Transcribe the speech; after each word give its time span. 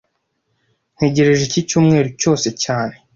Ntegereje 0.95 1.43
iki 1.47 1.61
cyumweru 1.69 2.09
cyose 2.21 2.47
cyane 2.63 2.95